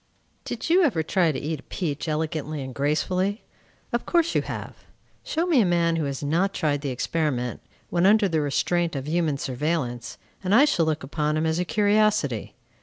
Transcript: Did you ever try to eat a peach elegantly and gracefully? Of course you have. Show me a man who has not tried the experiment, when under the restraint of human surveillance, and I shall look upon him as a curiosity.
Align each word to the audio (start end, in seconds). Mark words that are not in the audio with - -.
Did 0.45 0.67
you 0.67 0.81
ever 0.81 1.03
try 1.03 1.31
to 1.31 1.37
eat 1.39 1.59
a 1.59 1.69
peach 1.69 2.07
elegantly 2.07 2.63
and 2.63 2.73
gracefully? 2.73 3.43
Of 3.93 4.07
course 4.07 4.33
you 4.33 4.41
have. 4.41 4.77
Show 5.23 5.45
me 5.45 5.61
a 5.61 5.63
man 5.65 5.95
who 5.95 6.05
has 6.05 6.23
not 6.23 6.55
tried 6.55 6.81
the 6.81 6.89
experiment, 6.89 7.61
when 7.91 8.07
under 8.07 8.27
the 8.27 8.41
restraint 8.41 8.95
of 8.95 9.07
human 9.07 9.37
surveillance, 9.37 10.17
and 10.43 10.55
I 10.55 10.65
shall 10.65 10.87
look 10.87 11.03
upon 11.03 11.37
him 11.37 11.45
as 11.45 11.59
a 11.59 11.65
curiosity. 11.65 12.55